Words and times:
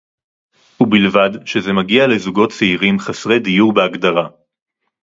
ובלבד 0.81 1.29
שזה 1.45 1.73
מגיע 1.73 2.07
לזוגות 2.07 2.51
צעירים 2.51 2.99
חסרי 2.99 3.39
דיור 3.39 3.73
בהגדרה 3.73 4.27